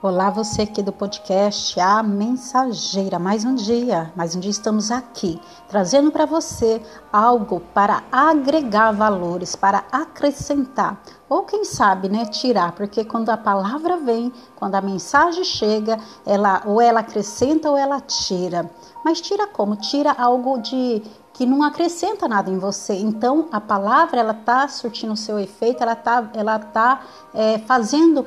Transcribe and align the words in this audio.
Olá, 0.00 0.30
você 0.30 0.62
aqui 0.62 0.80
do 0.80 0.92
podcast 0.92 1.80
A 1.80 2.04
Mensageira. 2.04 3.18
Mais 3.18 3.44
um 3.44 3.56
dia, 3.56 4.12
mais 4.14 4.36
um 4.36 4.38
dia 4.38 4.52
estamos 4.52 4.92
aqui 4.92 5.40
trazendo 5.66 6.12
para 6.12 6.24
você 6.24 6.80
algo 7.12 7.58
para 7.74 8.04
agregar 8.12 8.92
valores, 8.92 9.56
para 9.56 9.82
acrescentar, 9.90 11.02
ou 11.28 11.42
quem 11.42 11.64
sabe, 11.64 12.08
né, 12.08 12.26
tirar, 12.26 12.76
porque 12.76 13.04
quando 13.04 13.30
a 13.30 13.36
palavra 13.36 13.96
vem, 13.96 14.32
quando 14.54 14.76
a 14.76 14.80
mensagem 14.80 15.42
chega, 15.42 15.98
ela 16.24 16.62
ou 16.64 16.80
ela 16.80 17.00
acrescenta 17.00 17.68
ou 17.68 17.76
ela 17.76 18.00
tira. 18.00 18.70
Mas 19.04 19.20
tira 19.20 19.48
como? 19.48 19.74
Tira 19.74 20.12
algo 20.12 20.58
de 20.58 21.02
que 21.38 21.46
não 21.46 21.62
acrescenta 21.62 22.26
nada 22.26 22.50
em 22.50 22.58
você. 22.58 22.94
Então 22.94 23.46
a 23.52 23.60
palavra 23.60 24.18
ela 24.18 24.34
tá 24.34 24.66
surtindo 24.66 25.12
o 25.12 25.16
seu 25.16 25.38
efeito, 25.38 25.80
ela 25.80 25.94
tá, 25.94 26.28
ela 26.34 26.58
tá 26.58 27.02
é, 27.32 27.58
fazendo 27.60 28.26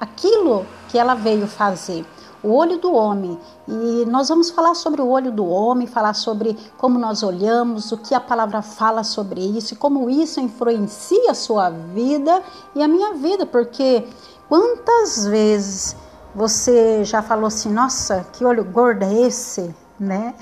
aquilo 0.00 0.66
que 0.88 0.98
ela 0.98 1.14
veio 1.14 1.46
fazer. 1.46 2.04
O 2.42 2.52
olho 2.52 2.78
do 2.78 2.92
homem. 2.92 3.38
E 3.68 4.04
nós 4.06 4.28
vamos 4.28 4.50
falar 4.50 4.74
sobre 4.74 5.00
o 5.00 5.06
olho 5.06 5.30
do 5.30 5.46
homem, 5.46 5.86
falar 5.86 6.14
sobre 6.14 6.58
como 6.76 6.98
nós 6.98 7.22
olhamos, 7.22 7.92
o 7.92 7.96
que 7.96 8.12
a 8.12 8.18
palavra 8.20 8.60
fala 8.60 9.04
sobre 9.04 9.40
isso 9.40 9.74
e 9.74 9.76
como 9.76 10.10
isso 10.10 10.40
influencia 10.40 11.30
a 11.30 11.34
sua 11.34 11.70
vida 11.70 12.42
e 12.74 12.82
a 12.82 12.88
minha 12.88 13.14
vida, 13.14 13.46
porque 13.46 14.04
quantas 14.48 15.24
vezes 15.26 15.94
você 16.34 17.04
já 17.04 17.22
falou 17.22 17.46
assim: 17.46 17.72
nossa, 17.72 18.26
que 18.32 18.44
olho 18.44 18.64
gordo 18.64 19.04
é 19.04 19.14
esse? 19.22 19.72
Né? 19.98 20.34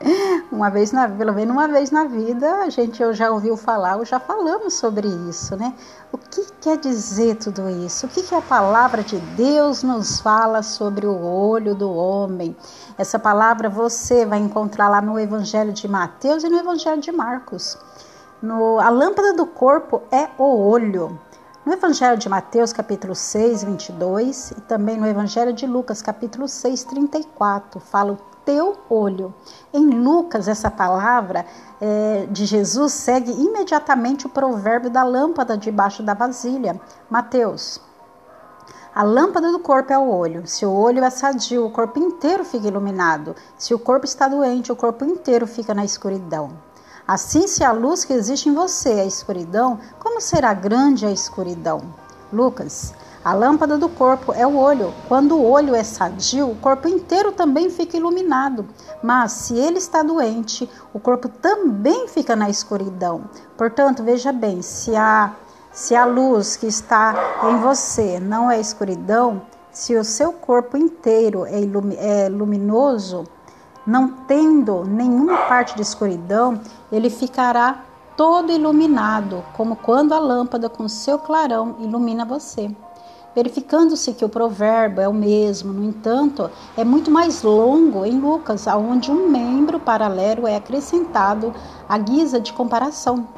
Uma 0.50 0.70
vez 0.70 0.92
na, 0.92 1.08
pelo 1.08 1.32
menos 1.32 1.54
uma 1.54 1.68
vez 1.68 1.90
na 1.90 2.04
vida, 2.04 2.60
a 2.60 2.70
gente 2.70 3.02
eu 3.02 3.12
já 3.12 3.30
ouviu 3.30 3.56
falar, 3.56 3.96
ou 3.96 4.04
já 4.04 4.18
falamos 4.18 4.74
sobre 4.74 5.08
isso, 5.28 5.56
né? 5.56 5.74
O 6.12 6.18
que 6.18 6.46
quer 6.60 6.78
dizer 6.78 7.36
tudo 7.36 7.68
isso? 7.68 8.06
O 8.06 8.08
que, 8.08 8.22
que 8.22 8.34
a 8.34 8.40
palavra 8.40 9.02
de 9.02 9.18
Deus 9.18 9.82
nos 9.82 10.20
fala 10.20 10.62
sobre 10.62 11.06
o 11.06 11.24
olho 11.24 11.74
do 11.74 11.90
homem? 11.90 12.56
Essa 12.96 13.18
palavra 13.18 13.68
você 13.68 14.24
vai 14.24 14.38
encontrar 14.38 14.88
lá 14.88 15.00
no 15.00 15.18
Evangelho 15.18 15.72
de 15.72 15.86
Mateus 15.88 16.44
e 16.44 16.48
no 16.48 16.58
Evangelho 16.58 17.00
de 17.00 17.12
Marcos. 17.12 17.76
No, 18.40 18.78
a 18.78 18.88
lâmpada 18.88 19.34
do 19.34 19.46
corpo 19.46 20.02
é 20.10 20.28
o 20.38 20.68
olho. 20.68 21.18
No 21.64 21.72
Evangelho 21.72 22.16
de 22.16 22.28
Mateus, 22.28 22.72
capítulo 22.72 23.14
6, 23.14 23.64
22, 23.64 24.52
e 24.52 24.60
também 24.62 24.96
no 24.96 25.06
Evangelho 25.06 25.52
de 25.52 25.66
Lucas, 25.66 26.00
capítulo 26.00 26.46
6, 26.46 26.84
34, 26.84 27.80
fala 27.80 28.12
o 28.12 28.35
teu 28.46 28.76
olho. 28.88 29.34
Em 29.74 29.84
Lucas, 29.90 30.48
essa 30.48 30.70
palavra 30.70 31.44
é, 31.80 32.26
de 32.30 32.46
Jesus 32.46 32.92
segue 32.92 33.32
imediatamente 33.32 34.26
o 34.26 34.30
provérbio 34.30 34.88
da 34.88 35.02
lâmpada 35.02 35.58
debaixo 35.58 36.02
da 36.02 36.14
vasilha. 36.14 36.80
Mateus. 37.10 37.80
A 38.94 39.02
lâmpada 39.02 39.52
do 39.52 39.58
corpo 39.58 39.92
é 39.92 39.98
o 39.98 40.08
olho. 40.08 40.46
Se 40.46 40.64
o 40.64 40.72
olho 40.72 41.04
é 41.04 41.10
sadio, 41.10 41.66
o 41.66 41.70
corpo 41.70 41.98
inteiro 41.98 42.44
fica 42.44 42.68
iluminado. 42.68 43.36
Se 43.58 43.74
o 43.74 43.78
corpo 43.78 44.06
está 44.06 44.26
doente, 44.26 44.72
o 44.72 44.76
corpo 44.76 45.04
inteiro 45.04 45.46
fica 45.46 45.74
na 45.74 45.84
escuridão. 45.84 46.50
Assim, 47.06 47.46
se 47.46 47.62
a 47.62 47.72
luz 47.72 48.04
que 48.04 48.12
existe 48.12 48.48
em 48.48 48.54
você 48.54 48.92
é 48.94 49.00
a 49.02 49.06
escuridão, 49.06 49.78
como 49.98 50.20
será 50.20 50.54
grande 50.54 51.04
a 51.04 51.10
escuridão? 51.10 51.82
Lucas. 52.36 52.94
A 53.24 53.32
lâmpada 53.32 53.76
do 53.76 53.88
corpo 53.88 54.32
é 54.32 54.46
o 54.46 54.56
olho. 54.56 54.94
Quando 55.08 55.36
o 55.36 55.50
olho 55.50 55.74
é 55.74 55.82
sadio, 55.82 56.48
o 56.48 56.54
corpo 56.54 56.86
inteiro 56.86 57.32
também 57.32 57.70
fica 57.70 57.96
iluminado. 57.96 58.66
Mas 59.02 59.32
se 59.32 59.58
ele 59.58 59.78
está 59.78 60.02
doente, 60.02 60.70
o 60.94 61.00
corpo 61.00 61.28
também 61.28 62.06
fica 62.06 62.36
na 62.36 62.48
escuridão. 62.48 63.24
Portanto, 63.56 64.04
veja 64.04 64.32
bem, 64.32 64.62
se 64.62 64.94
a 64.94 65.32
se 65.72 65.94
a 65.94 66.06
luz 66.06 66.56
que 66.56 66.66
está 66.66 67.14
em 67.50 67.58
você 67.58 68.18
não 68.18 68.50
é 68.50 68.58
escuridão, 68.58 69.42
se 69.70 69.94
o 69.94 70.02
seu 70.02 70.32
corpo 70.32 70.74
inteiro 70.74 71.44
é, 71.44 71.60
é 71.98 72.28
luminoso, 72.30 73.24
não 73.86 74.08
tendo 74.26 74.84
nenhuma 74.84 75.36
parte 75.48 75.76
de 75.76 75.82
escuridão, 75.82 76.58
ele 76.90 77.10
ficará 77.10 77.84
todo 78.16 78.52
iluminado, 78.52 79.44
como 79.54 79.76
quando 79.76 80.12
a 80.12 80.18
lâmpada 80.18 80.68
com 80.68 80.88
seu 80.88 81.18
clarão 81.18 81.76
ilumina 81.80 82.24
você 82.24 82.70
verificando-se 83.36 84.14
que 84.14 84.24
o 84.24 84.30
provérbio 84.30 85.02
é 85.02 85.06
o 85.06 85.12
mesmo, 85.12 85.70
no 85.70 85.84
entanto, 85.84 86.50
é 86.74 86.82
muito 86.82 87.10
mais 87.10 87.42
longo 87.42 88.06
em 88.06 88.18
Lucas, 88.18 88.66
onde 88.66 89.10
um 89.10 89.28
membro 89.28 89.78
paralelo 89.78 90.48
é 90.48 90.56
acrescentado 90.56 91.54
à 91.86 91.98
guisa 91.98 92.40
de 92.40 92.54
comparação. 92.54 93.28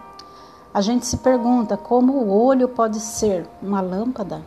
A 0.72 0.80
gente 0.80 1.04
se 1.04 1.16
pergunta 1.16 1.76
como 1.76 2.12
o 2.12 2.30
olho 2.30 2.68
pode 2.68 3.00
ser 3.00 3.48
uma 3.60 3.80
lâmpada? 3.80 4.40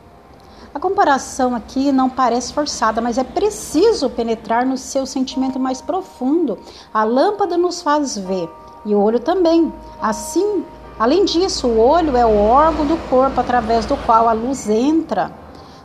A 0.73 0.79
comparação 0.79 1.53
aqui 1.53 1.91
não 1.91 2.09
parece 2.09 2.53
forçada, 2.53 3.01
mas 3.01 3.17
é 3.17 3.23
preciso 3.25 4.09
penetrar 4.09 4.65
no 4.65 4.77
seu 4.77 5.05
sentimento 5.05 5.59
mais 5.59 5.81
profundo. 5.81 6.57
A 6.93 7.03
lâmpada 7.03 7.57
nos 7.57 7.81
faz 7.81 8.17
ver 8.17 8.49
e 8.85 8.95
o 8.95 9.01
olho 9.01 9.19
também. 9.19 9.71
Assim, 10.01 10.63
além 10.99 11.25
disso, 11.25 11.67
o 11.67 11.79
olho 11.79 12.15
é 12.15 12.25
o 12.25 12.37
órgão 12.37 12.85
do 12.85 12.97
corpo 13.09 13.39
através 13.39 13.85
do 13.85 13.97
qual 13.97 14.27
a 14.27 14.33
luz 14.33 14.69
entra. 14.69 15.31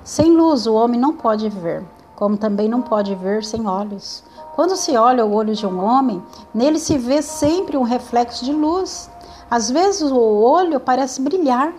Sem 0.05 0.31
luz, 0.31 0.67
o 0.67 0.75
homem 0.75 1.01
não 1.01 1.15
pode 1.15 1.49
ver, 1.49 1.85
como 2.15 2.37
também 2.37 2.69
não 2.69 2.81
pode 2.81 3.15
ver 3.15 3.45
sem 3.45 3.67
olhos. 3.67 4.23
Quando 4.55 4.77
se 4.77 4.97
olha 4.97 5.25
o 5.25 5.35
olho 5.35 5.55
de 5.55 5.67
um 5.67 5.85
homem, 5.85 6.23
nele 6.55 6.79
se 6.79 6.97
vê 6.97 7.21
sempre 7.21 7.77
um 7.77 7.83
reflexo 7.83 8.45
de 8.45 8.53
luz. 8.53 9.11
Às 9.51 9.71
vezes 9.71 10.11
o 10.11 10.19
olho 10.19 10.81
parece 10.81 11.21
brilhar. 11.21 11.73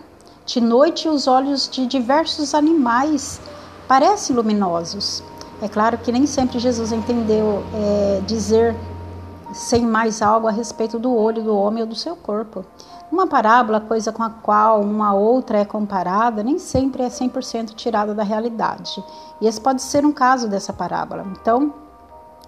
De 0.46 0.60
noite, 0.60 1.08
os 1.08 1.26
olhos 1.26 1.68
de 1.68 1.86
diversos 1.86 2.54
animais 2.54 3.40
parecem 3.88 4.36
luminosos. 4.36 5.22
É 5.60 5.68
claro 5.68 5.98
que 5.98 6.12
nem 6.12 6.24
sempre 6.24 6.58
Jesus 6.58 6.92
entendeu 6.92 7.64
é, 7.74 8.20
dizer 8.26 8.76
sem 9.52 9.86
mais 9.86 10.22
algo 10.22 10.46
a 10.46 10.50
respeito 10.50 10.98
do 10.98 11.14
olho 11.14 11.42
do 11.42 11.56
homem 11.56 11.82
ou 11.82 11.88
do 11.88 11.94
seu 11.94 12.14
corpo. 12.16 12.64
Uma 13.10 13.26
parábola, 13.26 13.80
coisa 13.80 14.12
com 14.12 14.22
a 14.22 14.30
qual 14.30 14.82
uma 14.82 15.14
outra 15.14 15.58
é 15.58 15.64
comparada, 15.64 16.42
nem 16.42 16.58
sempre 16.58 17.02
é 17.02 17.08
100% 17.08 17.74
tirada 17.74 18.14
da 18.14 18.22
realidade. 18.22 19.02
E 19.40 19.46
esse 19.46 19.60
pode 19.60 19.80
ser 19.80 20.04
um 20.04 20.12
caso 20.12 20.48
dessa 20.48 20.72
parábola. 20.72 21.26
Então, 21.40 21.72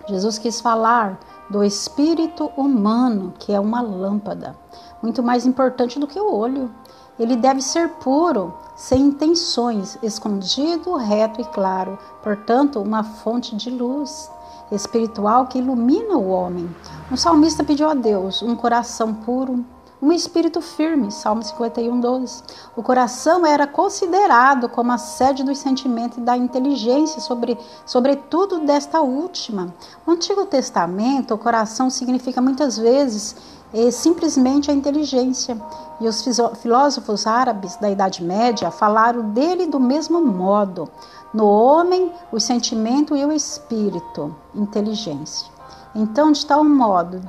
Jesus 0.07 0.39
quis 0.39 0.61
falar 0.61 1.19
do 1.49 1.65
espírito 1.65 2.51
humano, 2.57 3.33
que 3.39 3.53
é 3.53 3.59
uma 3.59 3.81
lâmpada, 3.81 4.57
muito 5.03 5.23
mais 5.23 5.47
importante 5.47 5.99
do 5.99 6.07
que 6.07 6.21
o 6.21 6.35
olho. 6.35 6.71
Ele 7.19 7.37
deve 7.37 7.61
ser 7.61 7.89
puro, 7.95 8.55
sem 8.77 9.03
intenções, 9.03 9.99
escondido, 10.03 10.95
reto 10.97 11.41
e 11.41 11.45
claro, 11.45 11.99
portanto, 12.23 12.81
uma 12.81 13.03
fonte 13.03 13.55
de 13.57 13.71
luz 13.71 14.31
espiritual 14.73 15.47
que 15.47 15.59
ilumina 15.59 16.17
o 16.17 16.29
homem. 16.29 16.69
Um 17.11 17.17
salmista 17.17 17.65
pediu 17.65 17.89
a 17.89 17.95
Deus 17.95 18.43
um 18.43 18.55
coração 18.55 19.15
puro, 19.15 19.65
um 20.03 20.13
espírito 20.13 20.61
firme, 20.61 21.13
Salmo 21.13 21.43
51, 21.43 22.01
12. 22.01 22.43
O 22.75 22.83
coração 22.83 23.45
era 23.45 23.67
considerado 23.67 24.69
como 24.69 24.93
a 24.93 24.99
sede 24.99 25.45
dos 25.45 25.59
sentimentos 25.59 26.19
e 26.19 26.23
da 26.23 26.37
inteligência, 26.37 27.21
sobre, 27.21 27.59
sobretudo 27.85 28.61
desta 28.61 29.01
última. 29.01 29.75
No 30.07 30.15
Antigo 30.15 30.47
Testamento, 30.47 31.35
o 31.35 31.39
coração 31.39 31.91
significa 31.91 32.41
muitas 32.41 32.79
vezes 32.79 33.37
é 33.73 33.91
simplesmente 33.91 34.71
a 34.71 34.75
inteligência. 34.75 35.57
E 36.01 36.09
os 36.09 36.25
filósofos 36.61 37.27
árabes 37.27 37.77
da 37.77 37.91
Idade 37.91 38.25
Média 38.25 38.71
falaram 38.71 39.31
dele 39.31 39.67
do 39.67 39.79
mesmo 39.79 40.21
modo. 40.25 40.89
No 41.33 41.47
homem, 41.47 42.11
o 42.33 42.41
sentimento 42.41 43.15
e 43.15 43.25
o 43.25 43.31
espírito, 43.31 44.35
inteligência. 44.55 45.47
Então, 45.95 46.33
de 46.33 46.45
tal 46.47 46.65
modo, 46.65 47.21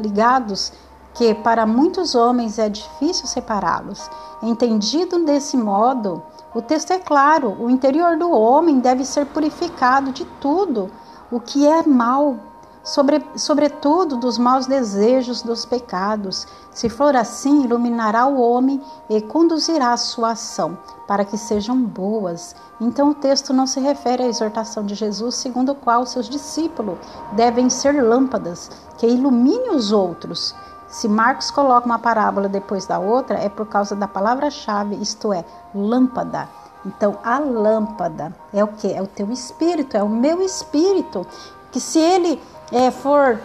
ligados 0.00 0.72
que 1.18 1.34
para 1.34 1.66
muitos 1.66 2.14
homens 2.14 2.60
é 2.60 2.68
difícil 2.68 3.26
separá-los. 3.26 4.08
Entendido 4.40 5.24
desse 5.24 5.56
modo, 5.56 6.22
o 6.54 6.62
texto 6.62 6.92
é 6.92 6.98
claro: 7.00 7.56
o 7.60 7.68
interior 7.68 8.16
do 8.16 8.30
homem 8.30 8.78
deve 8.78 9.04
ser 9.04 9.26
purificado 9.26 10.12
de 10.12 10.24
tudo 10.40 10.88
o 11.28 11.40
que 11.40 11.66
é 11.66 11.82
mal, 11.82 12.36
sobre, 12.84 13.20
sobretudo 13.34 14.16
dos 14.16 14.38
maus 14.38 14.68
desejos 14.68 15.42
dos 15.42 15.66
pecados. 15.66 16.46
Se 16.70 16.88
for 16.88 17.16
assim, 17.16 17.64
iluminará 17.64 18.26
o 18.26 18.40
homem 18.40 18.80
e 19.10 19.20
conduzirá 19.20 19.92
a 19.92 19.96
sua 19.96 20.30
ação, 20.30 20.78
para 21.08 21.24
que 21.24 21.36
sejam 21.36 21.76
boas. 21.82 22.54
Então 22.80 23.10
o 23.10 23.14
texto 23.14 23.52
não 23.52 23.66
se 23.66 23.80
refere 23.80 24.22
à 24.22 24.28
exortação 24.28 24.86
de 24.86 24.94
Jesus, 24.94 25.34
segundo 25.34 25.72
o 25.72 25.74
qual 25.74 26.06
seus 26.06 26.28
discípulos 26.28 26.96
devem 27.32 27.68
ser 27.68 28.00
lâmpadas 28.04 28.70
que 28.96 29.08
iluminem 29.08 29.74
os 29.74 29.90
outros 29.90 30.54
se 30.88 31.08
Marcos 31.08 31.50
coloca 31.50 31.86
uma 31.86 31.98
parábola 31.98 32.48
depois 32.48 32.86
da 32.86 32.98
outra, 32.98 33.38
é 33.38 33.48
por 33.48 33.66
causa 33.66 33.94
da 33.94 34.08
palavra-chave, 34.08 34.96
isto 34.96 35.32
é, 35.32 35.44
lâmpada. 35.74 36.48
Então, 36.84 37.18
a 37.22 37.38
lâmpada 37.38 38.34
é 38.52 38.64
o 38.64 38.68
que? 38.68 38.92
É 38.92 39.02
o 39.02 39.06
teu 39.06 39.30
espírito, 39.30 39.96
é 39.96 40.02
o 40.02 40.08
meu 40.08 40.40
espírito. 40.40 41.26
Que 41.70 41.80
se 41.80 41.98
ele 41.98 42.40
é, 42.72 42.90
for 42.90 43.38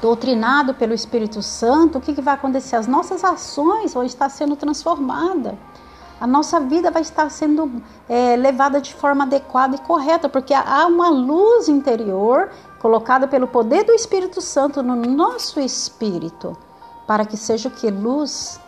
doutrinado 0.00 0.74
pelo 0.74 0.94
Espírito 0.94 1.42
Santo, 1.42 1.98
o 1.98 2.00
que, 2.00 2.14
que 2.14 2.20
vai 2.20 2.34
acontecer? 2.34 2.76
As 2.76 2.86
nossas 2.86 3.22
ações 3.22 3.94
vão 3.94 4.02
estar 4.02 4.28
sendo 4.28 4.56
transformadas. 4.56 5.54
A 6.20 6.26
nossa 6.26 6.60
vida 6.60 6.90
vai 6.90 7.02
estar 7.02 7.30
sendo 7.30 7.82
é, 8.08 8.36
levada 8.36 8.80
de 8.80 8.92
forma 8.94 9.24
adequada 9.24 9.74
e 9.74 9.78
correta, 9.78 10.28
porque 10.28 10.52
há 10.52 10.86
uma 10.86 11.08
luz 11.08 11.68
interior 11.68 12.50
colocada 12.78 13.26
pelo 13.26 13.48
poder 13.48 13.84
do 13.84 13.92
Espírito 13.92 14.40
Santo 14.42 14.82
no 14.82 14.94
nosso 14.94 15.58
espírito, 15.58 16.56
para 17.06 17.24
que 17.24 17.36
seja 17.36 17.68
o 17.68 17.72
que? 17.72 17.90
Luz. 17.90 18.60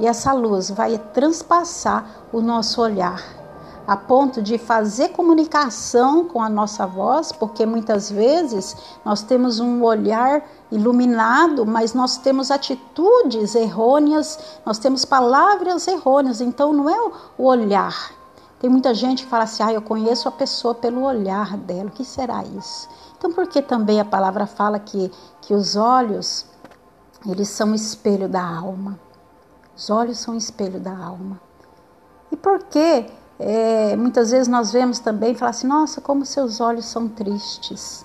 E 0.00 0.06
essa 0.06 0.32
luz 0.32 0.70
vai 0.70 0.96
transpassar 0.96 2.06
o 2.32 2.40
nosso 2.40 2.80
olhar 2.80 3.37
a 3.88 3.96
ponto 3.96 4.42
de 4.42 4.58
fazer 4.58 5.08
comunicação 5.08 6.26
com 6.26 6.42
a 6.42 6.48
nossa 6.50 6.86
voz, 6.86 7.32
porque 7.32 7.64
muitas 7.64 8.10
vezes 8.10 8.76
nós 9.02 9.22
temos 9.22 9.60
um 9.60 9.82
olhar 9.82 10.46
iluminado, 10.70 11.64
mas 11.64 11.94
nós 11.94 12.18
temos 12.18 12.50
atitudes 12.50 13.54
errôneas, 13.54 14.38
nós 14.66 14.78
temos 14.78 15.06
palavras 15.06 15.88
errôneas, 15.88 16.42
então 16.42 16.70
não 16.70 16.90
é 16.90 17.00
o 17.38 17.44
olhar. 17.44 18.12
Tem 18.60 18.68
muita 18.68 18.92
gente 18.92 19.24
que 19.24 19.30
fala 19.30 19.44
assim: 19.44 19.62
ah, 19.62 19.72
eu 19.72 19.80
conheço 19.80 20.28
a 20.28 20.32
pessoa 20.32 20.74
pelo 20.74 21.04
olhar 21.04 21.56
dela, 21.56 21.88
o 21.88 21.92
que 21.92 22.04
será 22.04 22.44
isso? 22.44 22.86
Então, 23.16 23.32
por 23.32 23.46
que 23.46 23.62
também 23.62 24.00
a 24.00 24.04
palavra 24.04 24.46
fala 24.46 24.78
que, 24.78 25.10
que 25.40 25.54
os 25.54 25.76
olhos, 25.76 26.44
eles 27.24 27.48
são 27.48 27.74
espelho 27.74 28.28
da 28.28 28.44
alma? 28.44 29.00
Os 29.74 29.88
olhos 29.88 30.18
são 30.18 30.36
espelho 30.36 30.78
da 30.78 30.94
alma. 30.94 31.40
E 32.30 32.36
por 32.36 32.64
que 32.64 33.06
é, 33.38 33.96
muitas 33.96 34.30
vezes 34.30 34.48
nós 34.48 34.72
vemos 34.72 34.98
também 34.98 35.34
falar 35.34 35.50
assim: 35.50 35.66
nossa, 35.66 36.00
como 36.00 36.26
seus 36.26 36.60
olhos 36.60 36.86
são 36.86 37.08
tristes. 37.08 38.04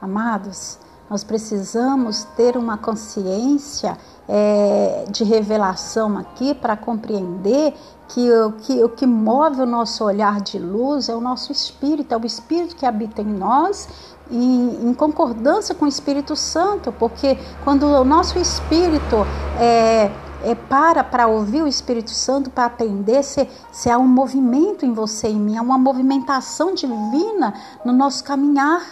Amados, 0.00 0.78
nós 1.08 1.24
precisamos 1.24 2.24
ter 2.36 2.56
uma 2.56 2.76
consciência 2.76 3.96
é, 4.28 5.04
de 5.10 5.24
revelação 5.24 6.18
aqui 6.18 6.54
para 6.54 6.76
compreender 6.76 7.74
que 8.08 8.30
o, 8.30 8.52
que 8.52 8.84
o 8.84 8.88
que 8.88 9.06
move 9.06 9.62
o 9.62 9.66
nosso 9.66 10.04
olhar 10.04 10.40
de 10.40 10.58
luz 10.58 11.08
é 11.08 11.14
o 11.14 11.20
nosso 11.20 11.52
espírito, 11.52 12.12
é 12.12 12.16
o 12.16 12.24
espírito 12.24 12.76
que 12.76 12.86
habita 12.86 13.22
em 13.22 13.26
nós 13.26 13.88
em, 14.30 14.88
em, 14.88 14.94
concordância 14.94 15.74
com 15.74 15.84
o 15.84 15.88
Espírito 15.88 16.36
Santo, 16.36 16.92
porque 16.92 17.38
quando 17.64 17.84
o 17.86 18.04
nosso 18.04 18.38
espírito 18.38 19.26
é, 19.58 20.10
é, 20.42 20.54
para 20.54 21.02
para 21.02 21.26
ouvir 21.26 21.62
o 21.62 21.66
Espírito 21.66 22.10
Santo, 22.10 22.50
para 22.50 22.66
aprender 22.66 23.22
se, 23.22 23.48
se 23.72 23.90
há 23.90 23.98
um 23.98 24.06
movimento 24.06 24.84
em 24.84 24.92
você 24.92 25.28
e 25.28 25.32
em 25.32 25.40
mim, 25.40 25.56
há 25.56 25.62
uma 25.62 25.78
movimentação 25.78 26.74
divina 26.74 27.54
no 27.84 27.92
nosso 27.92 28.22
caminhar, 28.24 28.82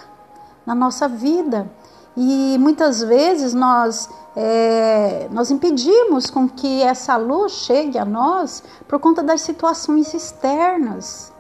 na 0.65 0.75
nossa 0.75 1.09
vida. 1.09 1.71
E 2.17 2.57
muitas 2.59 3.03
vezes 3.03 3.53
nós, 3.53 4.09
é, 4.35 5.29
nós 5.31 5.51
impedimos 5.51 6.31
com 6.31 6.49
que 6.49 6.83
essa 6.83 7.17
luz 7.17 7.53
chegue 7.53 7.99
a 7.99 8.05
nós 8.05 8.63
por 8.89 8.99
conta 8.99 9.23
das 9.23 9.43
situações 9.43 10.15
externas. 10.15 11.33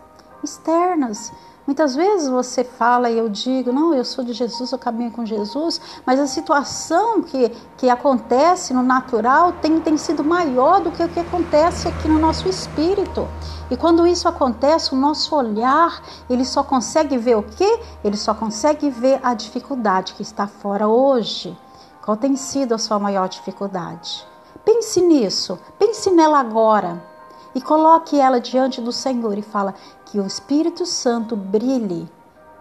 Externas. 0.44 1.32
Muitas 1.67 1.97
vezes 1.97 2.29
você 2.29 2.63
fala 2.63 3.11
e 3.11 3.19
eu 3.19 3.29
digo, 3.29 3.73
não, 3.73 3.93
eu 3.93 4.05
sou 4.05 4.25
de 4.25 4.33
Jesus, 4.33 4.71
eu 4.71 4.79
caminho 4.79 5.11
com 5.11 5.27
Jesus, 5.27 5.81
mas 6.07 6.21
a 6.21 6.27
situação 6.29 7.21
que, 7.23 7.49
que 7.77 7.91
acontece 7.91 8.73
no 8.73 8.85
natural 8.85 9.53
tem, 9.55 9.81
tem 9.81 9.97
sido 9.97 10.23
maior 10.23 10.81
do 10.81 10.93
que 10.93 11.03
o 11.03 11.09
que 11.09 11.19
acontece 11.19 11.89
aqui 11.89 12.07
no 12.07 12.21
nosso 12.21 12.49
espírito. 12.49 13.27
E 13.69 13.77
quando 13.77 14.07
isso 14.07 14.29
acontece, 14.29 14.95
o 14.95 14.97
nosso 14.97 15.35
olhar, 15.35 16.01
ele 16.31 16.45
só 16.45 16.63
consegue 16.63 17.19
ver 17.19 17.37
o 17.37 17.43
quê? 17.43 17.81
Ele 18.05 18.17
só 18.17 18.33
consegue 18.33 18.89
ver 18.89 19.19
a 19.21 19.35
dificuldade 19.35 20.15
que 20.15 20.23
está 20.23 20.47
fora 20.47 20.87
hoje. 20.87 21.59
Qual 22.01 22.17
tem 22.17 22.37
sido 22.37 22.77
a 22.77 22.79
sua 22.79 23.01
maior 23.01 23.29
dificuldade? 23.29 24.25
Pense 24.65 25.01
nisso, 25.01 25.59
pense 25.81 26.12
nela 26.12 26.39
agora 26.39 27.16
e 27.56 27.61
coloque 27.62 28.20
ela 28.20 28.38
diante 28.38 28.82
do 28.82 28.93
Senhor 28.93 29.38
e 29.38 29.41
fala: 29.41 29.75
que 30.05 30.20
o 30.20 30.26
Espírito 30.26 30.85
Santo 30.85 31.35
brilhe 31.35 32.06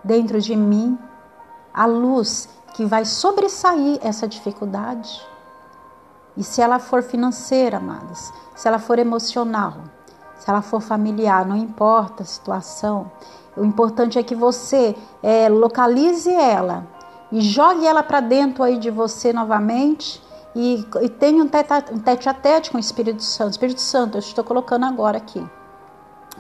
dentro 0.02 0.40
de 0.40 0.56
mim 0.56 0.98
a 1.74 1.86
luz 1.86 2.48
que 2.74 2.86
vai 2.86 3.04
sobressair 3.04 4.00
essa 4.02 4.26
dificuldade. 4.26 5.22
E 6.38 6.44
se 6.46 6.62
ela 6.62 6.80
for 6.80 7.04
financeira, 7.04 7.76
amadas, 7.76 8.32
se 8.56 8.70
ela 8.70 8.80
for 8.80 8.98
emocional, 8.98 9.74
se 10.38 10.50
ela 10.50 10.62
for 10.62 10.80
familiar, 10.80 11.46
não 11.46 11.58
importa 11.58 12.24
a 12.24 12.26
situação, 12.26 13.12
o 13.58 13.66
importante 13.66 14.18
é 14.18 14.24
que 14.24 14.36
você 14.36 14.96
é, 15.22 15.50
localize 15.50 16.32
ela 16.32 16.88
e 17.34 17.42
jogue 17.42 17.86
ela 17.86 18.02
para 18.02 18.22
dentro 18.22 18.64
aí 18.64 18.78
de 18.78 18.90
você 18.90 19.34
novamente 19.34 20.24
e, 20.56 20.86
e 21.02 21.42
um 21.42 21.48
tete, 21.48 21.94
um 21.94 22.00
tete 22.00 22.30
a 22.30 22.34
tete 22.34 22.72
com 22.72 22.78
o 22.78 22.80
Espírito 22.80 23.22
Santo. 23.22 23.52
Espírito 23.52 23.82
Santo, 23.82 24.18
eu 24.18 24.20
estou 24.20 24.44
colocando 24.44 24.86
agora 24.86 25.18
aqui 25.18 25.46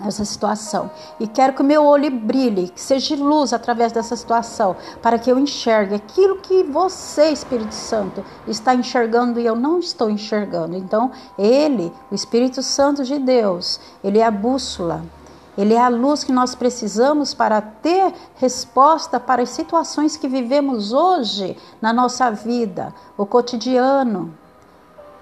essa 0.05 0.25
situação 0.25 0.91
e 1.19 1.27
quero 1.27 1.53
que 1.53 1.61
o 1.61 1.65
meu 1.65 1.85
olho 1.85 2.11
brilhe, 2.11 2.69
que 2.69 2.81
seja 2.81 3.15
luz 3.15 3.53
através 3.53 3.91
dessa 3.91 4.15
situação, 4.15 4.75
para 5.01 5.17
que 5.17 5.31
eu 5.31 5.39
enxergue 5.39 5.95
aquilo 5.95 6.37
que 6.37 6.63
você, 6.63 7.29
Espírito 7.29 7.73
Santo, 7.73 8.23
está 8.47 8.75
enxergando 8.75 9.39
e 9.39 9.45
eu 9.45 9.55
não 9.55 9.79
estou 9.79 10.09
enxergando. 10.09 10.75
Então, 10.75 11.11
ele, 11.37 11.91
o 12.11 12.15
Espírito 12.15 12.61
Santo 12.61 13.03
de 13.03 13.17
Deus, 13.19 13.79
ele 14.03 14.19
é 14.19 14.25
a 14.25 14.31
bússola. 14.31 15.03
Ele 15.57 15.73
é 15.73 15.81
a 15.81 15.87
luz 15.87 16.23
que 16.23 16.31
nós 16.31 16.53
precisamos 16.53 17.33
para 17.33 17.61
ter 17.61 18.13
resposta 18.35 19.19
para 19.19 19.41
as 19.41 19.49
situações 19.49 20.17
que 20.17 20.27
vivemos 20.27 20.91
hoje 20.91 21.57
na 21.81 21.93
nossa 21.93 22.29
vida, 22.29 22.93
o 23.17 23.25
cotidiano. 23.25 24.37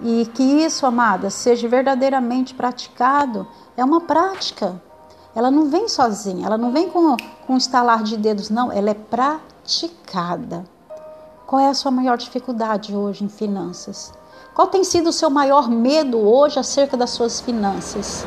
E 0.00 0.26
que 0.34 0.42
isso, 0.42 0.84
amada, 0.86 1.30
seja 1.30 1.68
verdadeiramente 1.68 2.52
praticado 2.52 3.46
é 3.76 3.84
uma 3.84 4.00
prática. 4.00 4.80
Ela 5.34 5.50
não 5.50 5.70
vem 5.70 5.88
sozinha, 5.88 6.46
ela 6.46 6.58
não 6.58 6.72
vem 6.72 6.88
com, 6.88 7.16
com 7.46 7.54
um 7.54 7.56
estalar 7.56 8.02
de 8.02 8.16
dedos, 8.16 8.50
não, 8.50 8.72
ela 8.72 8.90
é 8.90 8.94
praticada. 8.94 10.64
Qual 11.46 11.60
é 11.60 11.68
a 11.68 11.74
sua 11.74 11.90
maior 11.90 12.16
dificuldade 12.16 12.94
hoje 12.94 13.24
em 13.24 13.28
finanças? 13.28 14.12
Qual 14.54 14.68
tem 14.68 14.82
sido 14.84 15.10
o 15.10 15.12
seu 15.12 15.28
maior 15.28 15.68
medo 15.68 16.18
hoje 16.18 16.58
acerca 16.58 16.96
das 16.96 17.10
suas 17.10 17.40
finanças? 17.40 18.24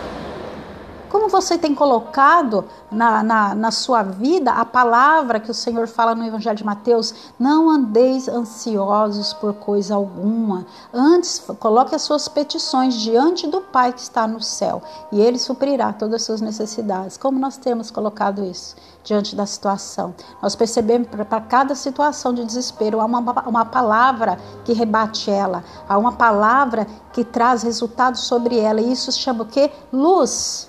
Como 1.09 1.29
você 1.29 1.57
tem 1.57 1.73
colocado 1.73 2.65
na, 2.91 3.23
na, 3.23 3.55
na, 3.55 3.71
sua 3.71 4.03
vida 4.03 4.51
a 4.51 4.65
palavra 4.65 5.39
que 5.39 5.49
o 5.49 5.53
Senhor 5.53 5.87
fala 5.87 6.13
no 6.13 6.25
Evangelho 6.25 6.57
de 6.57 6.65
Mateus? 6.65 7.13
Não 7.39 7.69
andeis 7.69 8.27
ansiosos 8.27 9.31
por 9.33 9.53
coisa 9.53 9.95
alguma. 9.95 10.65
Antes, 10.93 11.39
coloque 11.59 11.95
as 11.95 12.01
suas 12.01 12.27
petições 12.27 12.95
diante 12.95 13.47
do 13.47 13.61
Pai 13.61 13.93
que 13.93 14.01
está 14.01 14.27
no 14.27 14.41
céu 14.41 14.81
e 15.09 15.21
Ele 15.21 15.39
suprirá 15.39 15.93
todas 15.93 16.15
as 16.15 16.23
suas 16.23 16.41
necessidades. 16.41 17.15
Como 17.15 17.39
nós 17.39 17.55
temos 17.55 17.89
colocado 17.89 18.43
isso 18.43 18.75
diante 19.01 19.33
da 19.33 19.45
situação? 19.45 20.13
Nós 20.41 20.57
percebemos 20.57 21.07
para 21.07 21.39
cada 21.39 21.73
situação 21.73 22.33
de 22.33 22.43
desespero 22.43 22.99
há 22.99 23.05
uma, 23.05 23.19
uma 23.47 23.63
palavra 23.63 24.37
que 24.65 24.73
rebate 24.73 25.31
ela, 25.31 25.63
há 25.87 25.97
uma 25.97 26.11
palavra 26.11 26.85
que 27.13 27.23
traz 27.23 27.63
resultados 27.63 28.21
sobre 28.21 28.59
ela. 28.59 28.81
E 28.81 28.91
isso 28.91 29.09
chama 29.13 29.43
o 29.43 29.47
quê? 29.47 29.71
Luz 29.93 30.67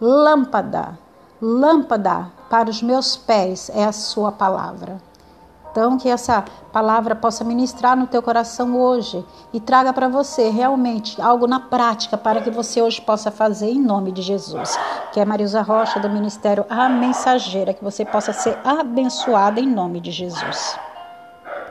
lâmpada, 0.00 0.98
lâmpada 1.40 2.28
para 2.48 2.70
os 2.70 2.82
meus 2.82 3.16
pés 3.16 3.70
é 3.74 3.84
a 3.84 3.92
sua 3.92 4.32
palavra. 4.32 4.98
Então, 5.70 5.96
que 5.96 6.08
essa 6.08 6.44
palavra 6.72 7.14
possa 7.14 7.44
ministrar 7.44 7.96
no 7.96 8.08
teu 8.08 8.20
coração 8.20 8.76
hoje 8.76 9.24
e 9.52 9.60
traga 9.60 9.92
para 9.92 10.08
você 10.08 10.48
realmente 10.48 11.20
algo 11.22 11.46
na 11.46 11.60
prática 11.60 12.18
para 12.18 12.40
que 12.40 12.50
você 12.50 12.82
hoje 12.82 13.00
possa 13.00 13.30
fazer 13.30 13.70
em 13.70 13.80
nome 13.80 14.10
de 14.10 14.20
Jesus. 14.20 14.76
Que 15.12 15.20
é 15.20 15.24
Marisa 15.24 15.62
Rocha 15.62 16.00
do 16.00 16.10
Ministério 16.10 16.66
A 16.68 16.88
Mensageira, 16.88 17.72
que 17.72 17.84
você 17.84 18.04
possa 18.04 18.32
ser 18.32 18.58
abençoada 18.64 19.60
em 19.60 19.66
nome 19.66 20.00
de 20.00 20.10
Jesus. 20.10 20.76